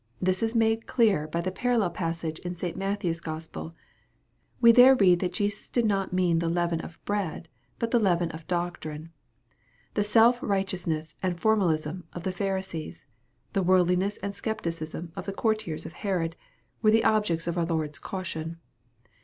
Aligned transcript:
This 0.19 0.41
is 0.41 0.55
made 0.55 0.87
clear 0.87 1.27
by 1.27 1.41
the 1.41 1.51
parallel 1.51 1.91
passage 1.91 2.41
i& 2.43 2.53
St. 2.53 2.75
Matthew's 2.75 3.19
Gospel. 3.19 3.75
We 4.59 4.71
there 4.71 4.95
read 4.95 5.19
that 5.19 5.31
Jesus 5.31 5.69
did 5.69 5.85
nr^t 5.85 6.11
mean 6.11 6.39
the 6.39 6.49
leaven 6.49 6.81
of" 6.81 6.97
bread," 7.05 7.47
but 7.77 7.91
the 7.91 7.99
leaven 7.99 8.31
of" 8.31 8.47
doctrine." 8.57 9.11
The 9.93 10.03
self 10.03 10.41
righteousness 10.41 11.15
and 11.21 11.39
formalism 11.39 12.05
of 12.13 12.23
the 12.23 12.31
Pharisees 12.31 13.05
the 13.53 13.61
worldliness 13.61 14.17
and 14.23 14.33
scepticism 14.33 15.11
of 15.15 15.27
the 15.27 15.33
courtiers 15.33 15.85
of 15.85 15.93
Herod, 15.93 16.35
were 16.81 16.89
the 16.89 17.03
object 17.03 17.45
of 17.45 17.55
our 17.55 17.65
Lord's 17.65 17.99
caution. 17.99 18.57